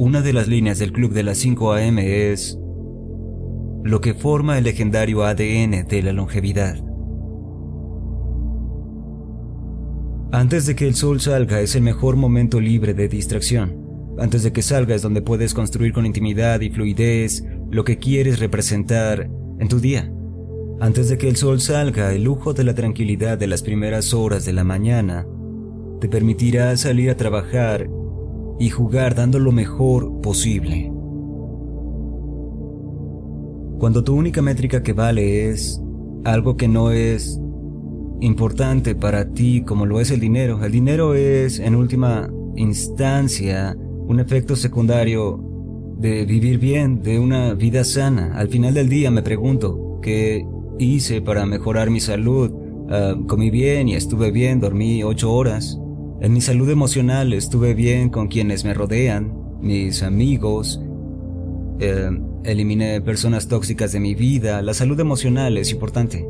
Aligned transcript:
Una 0.00 0.22
de 0.22 0.32
las 0.32 0.46
líneas 0.46 0.78
del 0.78 0.92
Club 0.92 1.12
de 1.12 1.24
las 1.24 1.38
5 1.38 1.72
AM 1.72 1.98
es 1.98 2.56
lo 3.82 4.00
que 4.00 4.14
forma 4.14 4.56
el 4.56 4.62
legendario 4.62 5.24
ADN 5.24 5.88
de 5.88 6.02
la 6.04 6.12
longevidad. 6.12 6.76
Antes 10.30 10.66
de 10.66 10.76
que 10.76 10.86
el 10.86 10.94
sol 10.94 11.20
salga 11.20 11.60
es 11.60 11.74
el 11.74 11.82
mejor 11.82 12.14
momento 12.14 12.60
libre 12.60 12.94
de 12.94 13.08
distracción. 13.08 13.76
Antes 14.20 14.44
de 14.44 14.52
que 14.52 14.62
salga 14.62 14.94
es 14.94 15.02
donde 15.02 15.20
puedes 15.20 15.52
construir 15.52 15.92
con 15.92 16.06
intimidad 16.06 16.60
y 16.60 16.70
fluidez 16.70 17.44
lo 17.68 17.82
que 17.82 17.98
quieres 17.98 18.38
representar 18.38 19.28
en 19.58 19.66
tu 19.66 19.80
día. 19.80 20.12
Antes 20.80 21.08
de 21.08 21.18
que 21.18 21.28
el 21.28 21.34
sol 21.34 21.60
salga, 21.60 22.14
el 22.14 22.22
lujo 22.22 22.54
de 22.54 22.62
la 22.62 22.76
tranquilidad 22.76 23.36
de 23.36 23.48
las 23.48 23.62
primeras 23.62 24.14
horas 24.14 24.44
de 24.44 24.52
la 24.52 24.62
mañana 24.62 25.26
te 26.00 26.08
permitirá 26.08 26.76
salir 26.76 27.10
a 27.10 27.16
trabajar 27.16 27.90
y 28.58 28.70
jugar 28.70 29.14
dando 29.14 29.38
lo 29.38 29.52
mejor 29.52 30.20
posible. 30.20 30.92
Cuando 33.78 34.02
tu 34.02 34.14
única 34.14 34.42
métrica 34.42 34.82
que 34.82 34.92
vale 34.92 35.50
es 35.50 35.80
algo 36.24 36.56
que 36.56 36.66
no 36.66 36.90
es 36.90 37.40
importante 38.20 38.96
para 38.96 39.32
ti 39.32 39.62
como 39.62 39.86
lo 39.86 40.00
es 40.00 40.10
el 40.10 40.18
dinero, 40.18 40.64
el 40.64 40.72
dinero 40.72 41.14
es 41.14 41.60
en 41.60 41.76
última 41.76 42.28
instancia 42.56 43.76
un 43.78 44.18
efecto 44.18 44.56
secundario 44.56 45.44
de 45.98 46.24
vivir 46.24 46.58
bien, 46.58 47.02
de 47.02 47.18
una 47.18 47.54
vida 47.54 47.84
sana. 47.84 48.32
Al 48.36 48.48
final 48.48 48.74
del 48.74 48.88
día 48.88 49.10
me 49.10 49.22
pregunto, 49.22 49.98
¿qué 50.02 50.44
hice 50.78 51.20
para 51.20 51.46
mejorar 51.46 51.90
mi 51.90 52.00
salud? 52.00 52.50
Ah, 52.90 53.14
comí 53.26 53.50
bien 53.50 53.88
y 53.88 53.94
estuve 53.94 54.30
bien, 54.30 54.60
dormí 54.60 55.02
ocho 55.02 55.32
horas. 55.32 55.78
En 56.20 56.32
mi 56.32 56.40
salud 56.40 56.68
emocional 56.68 57.32
estuve 57.32 57.74
bien 57.74 58.08
con 58.08 58.26
quienes 58.26 58.64
me 58.64 58.74
rodean, 58.74 59.32
mis 59.60 60.02
amigos. 60.02 60.82
Eh, 61.78 62.10
eliminé 62.42 63.00
personas 63.00 63.46
tóxicas 63.46 63.92
de 63.92 64.00
mi 64.00 64.16
vida. 64.16 64.60
La 64.62 64.74
salud 64.74 64.98
emocional 64.98 65.56
es 65.56 65.70
importante. 65.70 66.26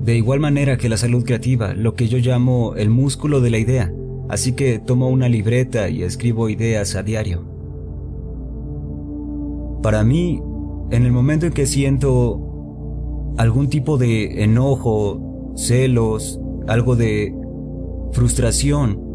De 0.00 0.16
igual 0.16 0.38
manera 0.38 0.76
que 0.76 0.88
la 0.88 0.96
salud 0.96 1.24
creativa, 1.24 1.74
lo 1.74 1.94
que 1.94 2.06
yo 2.06 2.18
llamo 2.18 2.76
el 2.76 2.88
músculo 2.88 3.40
de 3.40 3.50
la 3.50 3.58
idea. 3.58 3.92
Así 4.28 4.52
que 4.52 4.78
tomo 4.78 5.08
una 5.08 5.28
libreta 5.28 5.88
y 5.88 6.04
escribo 6.04 6.48
ideas 6.48 6.94
a 6.94 7.02
diario. 7.02 7.44
Para 9.82 10.04
mí, 10.04 10.40
en 10.92 11.04
el 11.04 11.10
momento 11.10 11.46
en 11.46 11.52
que 11.52 11.66
siento 11.66 13.34
algún 13.38 13.70
tipo 13.70 13.98
de 13.98 14.44
enojo, 14.44 15.52
celos, 15.56 16.40
algo 16.68 16.94
de 16.94 17.34
frustración, 18.12 19.05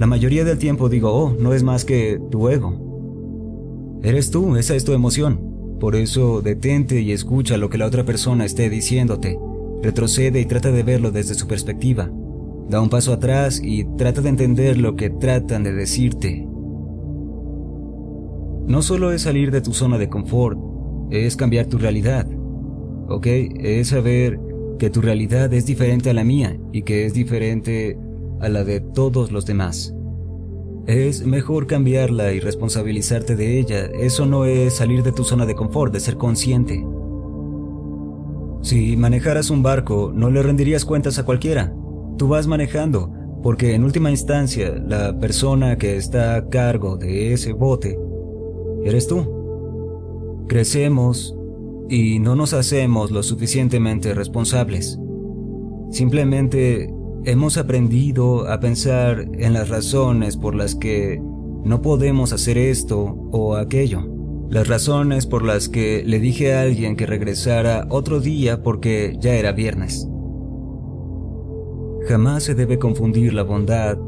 la 0.00 0.06
mayoría 0.06 0.44
del 0.44 0.56
tiempo 0.56 0.88
digo, 0.88 1.12
oh, 1.12 1.36
no 1.38 1.52
es 1.52 1.62
más 1.62 1.84
que 1.84 2.18
tu 2.30 2.48
ego. 2.48 4.00
Eres 4.02 4.30
tú, 4.30 4.56
esa 4.56 4.74
es 4.74 4.82
tu 4.82 4.94
emoción. 4.94 5.76
Por 5.78 5.94
eso 5.94 6.40
detente 6.40 7.02
y 7.02 7.12
escucha 7.12 7.58
lo 7.58 7.68
que 7.68 7.76
la 7.76 7.84
otra 7.84 8.06
persona 8.06 8.46
esté 8.46 8.70
diciéndote. 8.70 9.38
Retrocede 9.82 10.40
y 10.40 10.46
trata 10.46 10.72
de 10.72 10.84
verlo 10.84 11.10
desde 11.10 11.34
su 11.34 11.46
perspectiva. 11.46 12.10
Da 12.70 12.80
un 12.80 12.88
paso 12.88 13.12
atrás 13.12 13.60
y 13.62 13.84
trata 13.98 14.22
de 14.22 14.30
entender 14.30 14.78
lo 14.78 14.96
que 14.96 15.10
tratan 15.10 15.64
de 15.64 15.74
decirte. 15.74 16.48
No 18.66 18.80
solo 18.80 19.12
es 19.12 19.20
salir 19.20 19.50
de 19.50 19.60
tu 19.60 19.74
zona 19.74 19.98
de 19.98 20.08
confort, 20.08 20.58
es 21.10 21.36
cambiar 21.36 21.66
tu 21.66 21.76
realidad. 21.76 22.26
¿Ok? 23.10 23.26
Es 23.26 23.88
saber 23.88 24.40
que 24.78 24.88
tu 24.88 25.02
realidad 25.02 25.52
es 25.52 25.66
diferente 25.66 26.08
a 26.08 26.14
la 26.14 26.24
mía 26.24 26.58
y 26.72 26.84
que 26.84 27.04
es 27.04 27.12
diferente 27.12 27.98
a 28.40 28.48
la 28.48 28.64
de 28.64 28.80
todos 28.80 29.30
los 29.32 29.46
demás. 29.46 29.94
Es 30.86 31.24
mejor 31.24 31.66
cambiarla 31.66 32.32
y 32.32 32.40
responsabilizarte 32.40 33.36
de 33.36 33.58
ella. 33.58 33.86
Eso 33.86 34.26
no 34.26 34.44
es 34.44 34.76
salir 34.76 35.02
de 35.02 35.12
tu 35.12 35.24
zona 35.24 35.46
de 35.46 35.54
confort, 35.54 35.92
de 35.92 36.00
ser 36.00 36.16
consciente. 36.16 36.84
Si 38.62 38.96
manejaras 38.96 39.50
un 39.50 39.62
barco, 39.62 40.12
no 40.14 40.30
le 40.30 40.42
rendirías 40.42 40.84
cuentas 40.84 41.18
a 41.18 41.24
cualquiera. 41.24 41.74
Tú 42.18 42.28
vas 42.28 42.46
manejando, 42.46 43.12
porque 43.42 43.74
en 43.74 43.84
última 43.84 44.10
instancia, 44.10 44.74
la 44.74 45.18
persona 45.18 45.78
que 45.78 45.96
está 45.96 46.36
a 46.36 46.48
cargo 46.48 46.96
de 46.96 47.32
ese 47.32 47.52
bote 47.52 47.98
eres 48.84 49.06
tú. 49.06 50.46
Crecemos 50.48 51.36
y 51.88 52.18
no 52.18 52.36
nos 52.36 52.52
hacemos 52.52 53.10
lo 53.10 53.22
suficientemente 53.22 54.14
responsables. 54.14 54.98
Simplemente 55.90 56.92
Hemos 57.24 57.58
aprendido 57.58 58.48
a 58.48 58.60
pensar 58.60 59.28
en 59.34 59.52
las 59.52 59.68
razones 59.68 60.38
por 60.38 60.54
las 60.54 60.74
que 60.74 61.20
no 61.64 61.82
podemos 61.82 62.32
hacer 62.32 62.56
esto 62.56 63.02
o 63.30 63.56
aquello. 63.56 64.08
Las 64.48 64.68
razones 64.68 65.26
por 65.26 65.44
las 65.44 65.68
que 65.68 66.02
le 66.04 66.18
dije 66.18 66.54
a 66.54 66.62
alguien 66.62 66.96
que 66.96 67.04
regresara 67.04 67.86
otro 67.90 68.20
día 68.20 68.62
porque 68.62 69.16
ya 69.20 69.34
era 69.34 69.52
viernes. 69.52 70.08
Jamás 72.08 72.44
se 72.44 72.54
debe 72.54 72.78
confundir 72.78 73.34
la 73.34 73.42
bondad 73.42 73.98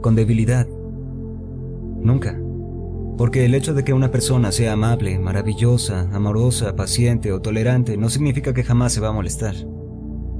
con 0.00 0.14
debilidad. 0.14 0.66
Nunca. 2.00 2.40
Porque 3.18 3.44
el 3.44 3.54
hecho 3.54 3.74
de 3.74 3.84
que 3.84 3.92
una 3.92 4.10
persona 4.10 4.52
sea 4.52 4.72
amable, 4.72 5.18
maravillosa, 5.18 6.08
amorosa, 6.14 6.74
paciente 6.74 7.30
o 7.30 7.42
tolerante 7.42 7.98
no 7.98 8.08
significa 8.08 8.54
que 8.54 8.64
jamás 8.64 8.94
se 8.94 9.00
va 9.00 9.08
a 9.08 9.12
molestar. 9.12 9.54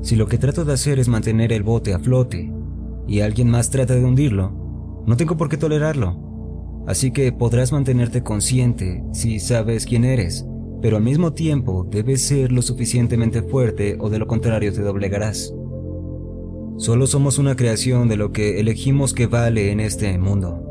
Si 0.02 0.16
lo 0.16 0.26
que 0.26 0.38
trato 0.38 0.64
de 0.64 0.72
hacer 0.72 0.98
es 0.98 1.08
mantener 1.08 1.52
el 1.52 1.62
bote 1.62 1.92
a 1.92 1.98
flote 1.98 2.52
y 3.06 3.20
alguien 3.20 3.50
más 3.50 3.70
trata 3.70 3.94
de 3.94 4.04
hundirlo, 4.04 4.52
no 5.06 5.16
tengo 5.16 5.36
por 5.36 5.48
qué 5.48 5.56
tolerarlo. 5.56 6.30
Así 6.86 7.10
que 7.10 7.32
podrás 7.32 7.72
mantenerte 7.72 8.22
consciente 8.22 9.04
si 9.12 9.38
sabes 9.40 9.84
quién 9.84 10.04
eres, 10.04 10.46
pero 10.80 10.96
al 10.96 11.02
mismo 11.02 11.32
tiempo 11.32 11.86
debes 11.90 12.26
ser 12.26 12.50
lo 12.52 12.62
suficientemente 12.62 13.42
fuerte 13.42 13.96
o 14.00 14.08
de 14.08 14.18
lo 14.18 14.26
contrario 14.26 14.72
te 14.72 14.80
doblegarás. 14.80 15.54
Solo 16.78 17.06
somos 17.06 17.38
una 17.38 17.56
creación 17.56 18.08
de 18.08 18.16
lo 18.16 18.32
que 18.32 18.58
elegimos 18.58 19.12
que 19.12 19.26
vale 19.26 19.70
en 19.70 19.80
este 19.80 20.16
mundo. 20.18 20.66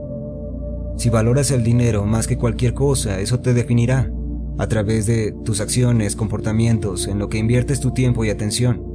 Si 0.98 1.10
valoras 1.10 1.52
el 1.52 1.64
dinero 1.64 2.06
más 2.06 2.26
que 2.26 2.38
cualquier 2.38 2.74
cosa, 2.74 3.20
eso 3.20 3.40
te 3.40 3.54
definirá 3.54 4.12
a 4.58 4.68
través 4.68 5.06
de 5.06 5.34
tus 5.46 5.62
acciones, 5.62 6.16
comportamientos, 6.16 7.08
en 7.08 7.20
lo 7.20 7.30
que 7.30 7.38
inviertes 7.38 7.80
tu 7.80 7.92
tiempo 7.92 8.26
y 8.26 8.30
atención. 8.30 8.89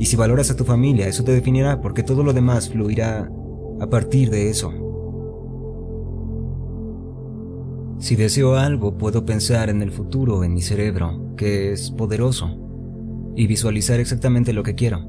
Y 0.00 0.06
si 0.06 0.16
valoras 0.16 0.50
a 0.50 0.56
tu 0.56 0.64
familia, 0.64 1.06
eso 1.08 1.24
te 1.24 1.32
definirá 1.32 1.82
porque 1.82 2.02
todo 2.02 2.22
lo 2.22 2.32
demás 2.32 2.70
fluirá 2.70 3.30
a 3.80 3.86
partir 3.90 4.30
de 4.30 4.48
eso. 4.48 4.72
Si 7.98 8.16
deseo 8.16 8.56
algo, 8.56 8.96
puedo 8.96 9.26
pensar 9.26 9.68
en 9.68 9.82
el 9.82 9.90
futuro 9.90 10.42
en 10.42 10.54
mi 10.54 10.62
cerebro, 10.62 11.34
que 11.36 11.72
es 11.72 11.90
poderoso, 11.90 12.48
y 13.36 13.46
visualizar 13.46 14.00
exactamente 14.00 14.54
lo 14.54 14.62
que 14.62 14.74
quiero. 14.74 15.06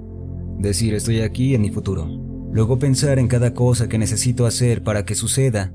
Decir 0.59 0.94
estoy 0.94 1.22
aquí 1.22 1.56
en 1.56 1.62
mi 1.62 1.69
futuro. 1.69 2.09
Luego 2.51 2.78
pensar 2.78 3.18
en 3.18 3.30
cada 3.30 3.53
cosa 3.53 3.88
que 3.88 3.97
necesito 3.97 4.46
hacer 4.46 4.84
para 4.84 5.06
que 5.06 5.16
suceda 5.16 5.74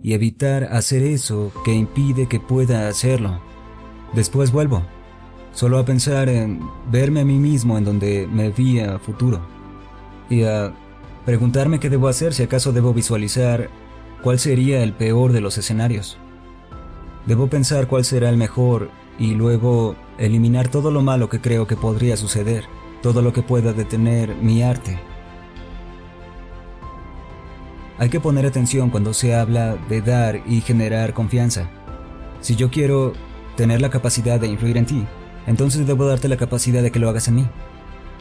y 0.00 0.12
evitar 0.12 0.68
hacer 0.70 1.02
eso 1.02 1.50
que 1.64 1.74
impide 1.74 2.28
que 2.28 2.38
pueda 2.38 2.86
hacerlo. 2.86 3.40
Después 4.14 4.52
vuelvo 4.52 4.84
solo 5.54 5.78
a 5.78 5.84
pensar 5.84 6.28
en 6.28 6.60
verme 6.90 7.20
a 7.20 7.24
mí 7.24 7.38
mismo 7.38 7.78
en 7.78 7.84
donde 7.84 8.28
me 8.30 8.50
vi 8.50 8.80
a 8.80 8.98
futuro 8.98 9.40
y 10.28 10.42
a 10.42 10.74
preguntarme 11.24 11.80
qué 11.80 11.88
debo 11.88 12.08
hacer 12.08 12.34
si 12.34 12.42
acaso 12.42 12.72
debo 12.72 12.92
visualizar 12.92 13.70
cuál 14.22 14.38
sería 14.38 14.82
el 14.82 14.92
peor 14.92 15.32
de 15.32 15.40
los 15.40 15.56
escenarios. 15.56 16.18
Debo 17.26 17.46
pensar 17.46 17.86
cuál 17.86 18.04
será 18.04 18.28
el 18.28 18.36
mejor 18.36 18.90
y 19.18 19.34
luego 19.34 19.96
eliminar 20.18 20.68
todo 20.68 20.90
lo 20.90 21.02
malo 21.02 21.28
que 21.28 21.40
creo 21.40 21.66
que 21.66 21.76
podría 21.76 22.16
suceder, 22.16 22.64
todo 23.02 23.22
lo 23.22 23.32
que 23.32 23.42
pueda 23.42 23.72
detener 23.72 24.34
mi 24.36 24.62
arte. 24.62 24.98
Hay 27.96 28.08
que 28.08 28.20
poner 28.20 28.44
atención 28.44 28.90
cuando 28.90 29.14
se 29.14 29.34
habla 29.34 29.76
de 29.88 30.02
dar 30.02 30.42
y 30.46 30.60
generar 30.60 31.14
confianza. 31.14 31.70
Si 32.40 32.56
yo 32.56 32.70
quiero 32.70 33.12
tener 33.56 33.80
la 33.80 33.88
capacidad 33.88 34.40
de 34.40 34.48
influir 34.48 34.76
en 34.76 34.86
ti, 34.86 35.06
entonces 35.46 35.86
debo 35.86 36.06
darte 36.06 36.28
la 36.28 36.36
capacidad 36.36 36.82
de 36.82 36.90
que 36.90 36.98
lo 36.98 37.08
hagas 37.08 37.28
en 37.28 37.36
mí. 37.36 37.46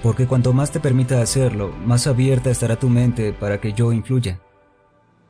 Porque 0.02 0.28
cuanto 0.28 0.52
más 0.54 0.72
te 0.72 0.80
permita 0.80 1.22
hacerlo, 1.22 1.74
más 1.86 2.08
abierta 2.08 2.50
estará 2.50 2.78
tu 2.78 2.90
mente 2.90 3.32
para 3.34 3.62
que 3.62 3.74
yo 3.74 3.94
influya. 3.94 4.40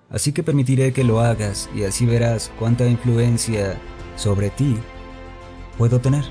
Así 0.10 0.32
que 0.32 0.44
permitiré 0.44 0.94
que 0.94 1.04
lo 1.04 1.20
hagas 1.20 1.70
y 1.76 1.84
así 1.84 2.06
verás 2.06 2.52
cuánta 2.60 2.88
influencia 2.88 3.78
sobre 4.16 4.50
ti 4.50 4.78
puedo 5.78 6.00
tener. 6.00 6.24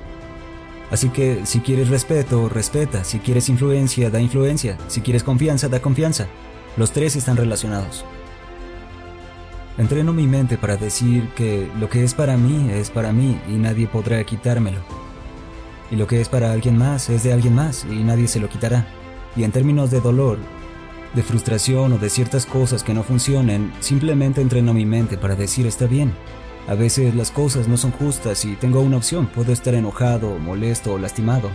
Así 0.90 1.08
que 1.08 1.46
si 1.46 1.60
quieres 1.60 1.88
respeto, 1.88 2.48
respeta. 2.48 3.02
Si 3.02 3.18
quieres 3.18 3.48
influencia, 3.48 4.10
da 4.10 4.20
influencia. 4.20 4.76
Si 4.88 5.00
quieres 5.00 5.24
confianza, 5.24 5.68
da 5.68 5.80
confianza. 5.80 6.26
Los 6.76 6.92
tres 6.92 7.16
están 7.16 7.36
relacionados. 7.36 8.04
Entreno 9.78 10.12
mi 10.12 10.26
mente 10.26 10.58
para 10.58 10.76
decir 10.76 11.30
que 11.34 11.66
lo 11.80 11.88
que 11.88 12.04
es 12.04 12.12
para 12.12 12.36
mí 12.36 12.70
es 12.70 12.90
para 12.90 13.12
mí 13.12 13.40
y 13.48 13.52
nadie 13.52 13.86
podrá 13.86 14.22
quitármelo. 14.22 14.80
Y 15.90 15.96
lo 15.96 16.06
que 16.06 16.20
es 16.20 16.28
para 16.28 16.52
alguien 16.52 16.78
más 16.78 17.10
es 17.10 17.22
de 17.22 17.32
alguien 17.32 17.54
más 17.54 17.84
y 17.84 18.02
nadie 18.02 18.28
se 18.28 18.40
lo 18.40 18.48
quitará. 18.48 18.86
Y 19.36 19.44
en 19.44 19.52
términos 19.52 19.90
de 19.90 20.00
dolor, 20.00 20.38
de 21.14 21.22
frustración 21.22 21.92
o 21.92 21.98
de 21.98 22.08
ciertas 22.10 22.46
cosas 22.46 22.82
que 22.82 22.94
no 22.94 23.02
funcionen, 23.02 23.72
simplemente 23.80 24.40
entreno 24.40 24.72
mi 24.72 24.86
mente 24.86 25.18
para 25.18 25.36
decir 25.36 25.66
está 25.66 25.86
bien, 25.86 26.12
A 26.68 26.74
veces 26.76 27.14
las 27.16 27.32
cosas 27.32 27.66
no 27.66 27.76
son 27.76 27.90
justas 27.90 28.44
y 28.44 28.54
tengo 28.54 28.80
una 28.80 28.96
opción. 28.96 29.26
Puedo 29.26 29.52
estar 29.52 29.74
enojado, 29.74 30.38
molesto 30.38 30.94
o 30.94 30.98
lastimado. 30.98 31.50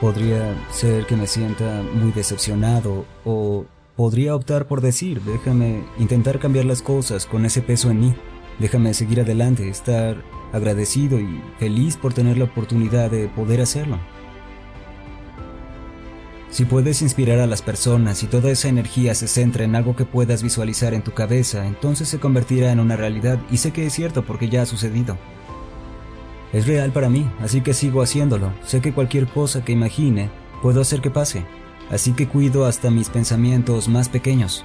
Podría 0.00 0.52
ser 0.72 1.06
que 1.06 1.16
me 1.16 1.28
sienta 1.28 1.82
muy 1.94 2.10
decepcionado 2.10 3.06
o 3.24 3.66
podría 3.94 4.34
optar 4.34 4.66
por 4.66 4.80
decir, 4.80 5.22
déjame 5.22 5.84
intentar 5.98 6.38
cambiar 6.38 6.64
las 6.64 6.82
cosas 6.82 7.24
con 7.24 7.44
ese 7.44 7.62
peso 7.62 7.90
en 7.90 8.00
mí. 8.00 8.14
Déjame 8.58 8.94
seguir 8.94 9.20
adelante, 9.20 9.68
estar 9.68 10.22
agradecido 10.52 11.20
y 11.20 11.42
feliz 11.58 11.96
por 11.96 12.14
tener 12.14 12.38
la 12.38 12.44
oportunidad 12.44 13.10
de 13.10 13.28
poder 13.28 13.60
hacerlo. 13.60 13.98
Si 16.50 16.64
puedes 16.64 17.02
inspirar 17.02 17.40
a 17.40 17.46
las 17.46 17.60
personas 17.60 18.22
y 18.22 18.28
toda 18.28 18.50
esa 18.50 18.68
energía 18.68 19.14
se 19.14 19.28
centra 19.28 19.64
en 19.64 19.76
algo 19.76 19.94
que 19.94 20.06
puedas 20.06 20.42
visualizar 20.42 20.94
en 20.94 21.02
tu 21.02 21.12
cabeza, 21.12 21.66
entonces 21.66 22.08
se 22.08 22.18
convertirá 22.18 22.72
en 22.72 22.80
una 22.80 22.96
realidad 22.96 23.38
y 23.50 23.58
sé 23.58 23.72
que 23.72 23.84
es 23.84 23.92
cierto 23.92 24.24
porque 24.24 24.48
ya 24.48 24.62
ha 24.62 24.66
sucedido. 24.66 25.18
Es 26.54 26.66
real 26.66 26.92
para 26.92 27.10
mí, 27.10 27.28
así 27.40 27.60
que 27.60 27.74
sigo 27.74 28.00
haciéndolo. 28.00 28.54
Sé 28.64 28.80
que 28.80 28.94
cualquier 28.94 29.26
cosa 29.26 29.64
que 29.64 29.72
imagine 29.72 30.30
puedo 30.62 30.80
hacer 30.80 31.02
que 31.02 31.10
pase, 31.10 31.44
así 31.90 32.12
que 32.12 32.26
cuido 32.26 32.64
hasta 32.64 32.90
mis 32.90 33.10
pensamientos 33.10 33.88
más 33.88 34.08
pequeños. 34.08 34.64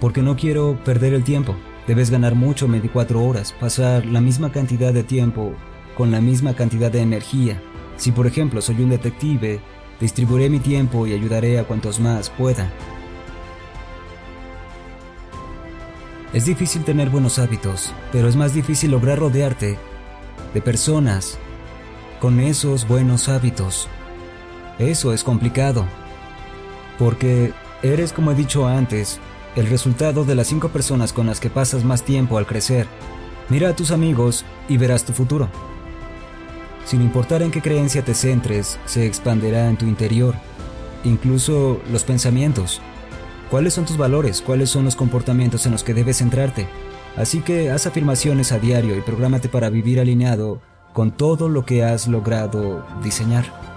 Porque 0.00 0.22
no 0.22 0.34
quiero 0.34 0.82
perder 0.84 1.14
el 1.14 1.22
tiempo. 1.22 1.54
Debes 1.86 2.10
ganar 2.10 2.34
mucho 2.34 2.66
24 2.66 3.22
horas, 3.22 3.52
pasar 3.52 4.06
la 4.06 4.20
misma 4.20 4.52
cantidad 4.52 4.92
de 4.92 5.02
tiempo 5.02 5.54
con 5.96 6.10
la 6.10 6.20
misma 6.20 6.54
cantidad 6.54 6.90
de 6.90 7.00
energía. 7.00 7.62
Si 7.96 8.10
por 8.10 8.26
ejemplo 8.26 8.60
soy 8.60 8.82
un 8.82 8.90
detective, 8.90 9.60
Distribuiré 10.00 10.50
mi 10.50 10.58
tiempo 10.58 11.06
y 11.06 11.12
ayudaré 11.12 11.58
a 11.58 11.64
cuantos 11.64 12.00
más 12.00 12.28
pueda. 12.30 12.70
Es 16.32 16.46
difícil 16.46 16.82
tener 16.82 17.10
buenos 17.10 17.38
hábitos, 17.38 17.92
pero 18.10 18.28
es 18.28 18.34
más 18.34 18.54
difícil 18.54 18.90
lograr 18.90 19.20
rodearte 19.20 19.78
de 20.52 20.60
personas 20.60 21.38
con 22.20 22.40
esos 22.40 22.88
buenos 22.88 23.28
hábitos. 23.28 23.88
Eso 24.80 25.12
es 25.12 25.22
complicado, 25.22 25.84
porque 26.98 27.52
eres, 27.82 28.12
como 28.12 28.32
he 28.32 28.34
dicho 28.34 28.66
antes, 28.66 29.20
el 29.56 29.68
resultado 29.68 30.24
de 30.24 30.34
las 30.34 30.48
cinco 30.48 30.68
personas 30.70 31.12
con 31.12 31.26
las 31.26 31.40
que 31.40 31.50
pasas 31.50 31.84
más 31.84 32.02
tiempo 32.02 32.38
al 32.38 32.46
crecer. 32.46 32.86
Mira 33.48 33.68
a 33.68 33.76
tus 33.76 33.90
amigos 33.90 34.44
y 34.68 34.76
verás 34.76 35.04
tu 35.04 35.12
futuro. 35.12 35.48
Sin 36.84 37.02
importar 37.02 37.42
en 37.42 37.50
qué 37.50 37.62
creencia 37.62 38.04
te 38.04 38.14
centres, 38.14 38.78
se 38.84 39.06
expanderá 39.06 39.68
en 39.68 39.76
tu 39.76 39.86
interior, 39.86 40.34
incluso 41.04 41.80
los 41.90 42.04
pensamientos. 42.04 42.80
¿Cuáles 43.50 43.74
son 43.74 43.84
tus 43.84 43.96
valores? 43.96 44.42
¿Cuáles 44.42 44.70
son 44.70 44.84
los 44.84 44.96
comportamientos 44.96 45.66
en 45.66 45.72
los 45.72 45.84
que 45.84 45.94
debes 45.94 46.18
centrarte? 46.18 46.66
Así 47.16 47.40
que 47.40 47.70
haz 47.70 47.86
afirmaciones 47.86 48.50
a 48.52 48.58
diario 48.58 48.96
y 48.96 49.02
prográmate 49.02 49.48
para 49.48 49.70
vivir 49.70 50.00
alineado 50.00 50.60
con 50.92 51.12
todo 51.12 51.48
lo 51.48 51.64
que 51.64 51.84
has 51.84 52.08
logrado 52.08 52.84
diseñar. 53.02 53.73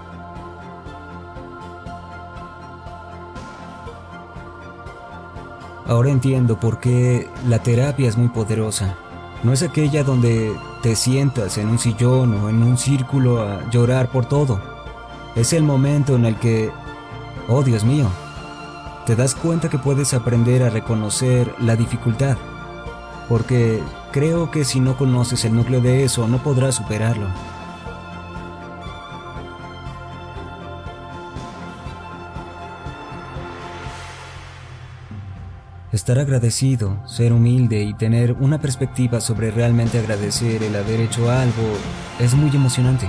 Ahora 5.88 6.10
entiendo 6.10 6.60
por 6.60 6.80
qué 6.80 7.30
la 7.46 7.60
terapia 7.60 8.10
es 8.10 8.18
muy 8.18 8.28
poderosa. 8.28 8.94
No 9.42 9.54
es 9.54 9.62
aquella 9.62 10.04
donde 10.04 10.54
te 10.82 10.94
sientas 10.94 11.56
en 11.56 11.68
un 11.68 11.78
sillón 11.78 12.34
o 12.34 12.50
en 12.50 12.62
un 12.62 12.76
círculo 12.76 13.40
a 13.40 13.68
llorar 13.70 14.10
por 14.10 14.26
todo. 14.26 14.60
Es 15.34 15.54
el 15.54 15.62
momento 15.62 16.14
en 16.14 16.26
el 16.26 16.36
que, 16.36 16.70
oh 17.48 17.62
Dios 17.62 17.84
mío, 17.84 18.06
te 19.06 19.16
das 19.16 19.34
cuenta 19.34 19.70
que 19.70 19.78
puedes 19.78 20.12
aprender 20.12 20.62
a 20.62 20.68
reconocer 20.68 21.54
la 21.58 21.74
dificultad. 21.74 22.36
Porque 23.26 23.82
creo 24.12 24.50
que 24.50 24.66
si 24.66 24.80
no 24.80 24.94
conoces 24.98 25.46
el 25.46 25.54
núcleo 25.54 25.80
de 25.80 26.04
eso 26.04 26.28
no 26.28 26.42
podrás 26.42 26.74
superarlo. 26.74 27.28
Estar 36.08 36.22
agradecido, 36.22 36.96
ser 37.04 37.34
humilde 37.34 37.82
y 37.82 37.92
tener 37.92 38.32
una 38.40 38.58
perspectiva 38.58 39.20
sobre 39.20 39.50
realmente 39.50 39.98
agradecer 39.98 40.62
el 40.62 40.74
haber 40.74 41.00
hecho 41.00 41.30
algo 41.30 41.62
es 42.18 42.32
muy 42.32 42.48
emocionante. 42.48 43.06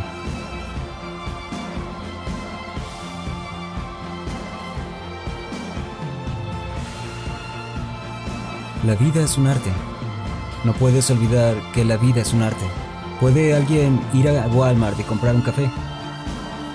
La 8.86 8.96
vida 8.96 9.24
es 9.24 9.38
un 9.38 9.48
arte. 9.48 9.70
No 10.66 10.74
puedes 10.74 11.10
olvidar 11.10 11.56
que 11.74 11.86
la 11.86 11.96
vida 11.96 12.20
es 12.20 12.34
un 12.34 12.42
arte. 12.42 12.66
¿Puede 13.22 13.56
alguien 13.56 14.02
ir 14.14 14.28
a 14.28 14.46
Walmart 14.50 15.00
y 15.00 15.04
comprar 15.04 15.36
un 15.36 15.42
café? 15.42 15.72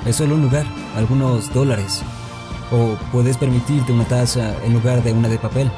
Es 0.06 0.16
solo 0.16 0.36
un 0.36 0.42
lugar, 0.44 0.64
algunos 0.96 1.52
dólares. 1.52 2.00
O 2.72 2.96
puedes 3.12 3.36
permitirte 3.36 3.92
una 3.92 4.04
taza 4.04 4.54
en 4.64 4.72
lugar 4.72 5.02
de 5.02 5.12
una 5.12 5.28
de 5.28 5.36
papel. 5.36 5.70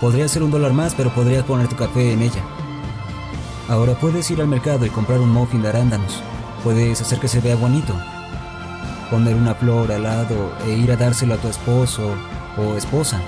Podría 0.00 0.28
ser 0.28 0.42
un 0.42 0.50
dólar 0.50 0.72
más, 0.72 0.94
pero 0.94 1.10
podrías 1.14 1.44
poner 1.44 1.68
tu 1.68 1.76
café 1.76 2.12
en 2.12 2.22
ella. 2.22 2.42
Ahora 3.68 3.94
puedes 3.94 4.30
ir 4.30 4.40
al 4.40 4.48
mercado 4.48 4.84
y 4.84 4.90
comprar 4.90 5.20
un 5.20 5.30
muffin 5.30 5.62
de 5.62 5.68
arándanos. 5.68 6.22
Puedes 6.62 7.00
hacer 7.00 7.18
que 7.18 7.28
se 7.28 7.40
vea 7.40 7.56
bonito. 7.56 7.94
Poner 9.10 9.34
una 9.34 9.54
flor 9.54 9.90
al 9.90 10.02
lado 10.02 10.52
e 10.66 10.72
ir 10.72 10.92
a 10.92 10.96
dárselo 10.96 11.34
a 11.34 11.38
tu 11.38 11.48
esposo 11.48 12.10
o 12.58 12.76
esposa. 12.76 13.20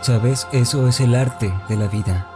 Sabes, 0.00 0.46
eso 0.52 0.86
es 0.86 1.00
el 1.00 1.14
arte 1.14 1.52
de 1.68 1.76
la 1.76 1.88
vida. 1.88 2.26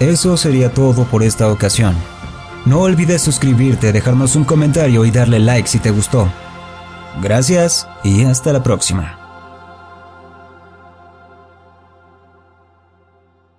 Eso 0.00 0.36
sería 0.36 0.72
todo 0.72 1.04
por 1.04 1.22
esta 1.22 1.48
ocasión. 1.48 1.94
No 2.68 2.80
olvides 2.80 3.22
suscribirte, 3.22 3.92
dejarnos 3.92 4.36
un 4.36 4.44
comentario 4.44 5.06
y 5.06 5.10
darle 5.10 5.38
like 5.38 5.66
si 5.66 5.78
te 5.78 5.90
gustó. 5.90 6.30
Gracias 7.22 7.88
y 8.04 8.24
hasta 8.24 8.52
la 8.52 8.62
próxima. 8.62 9.27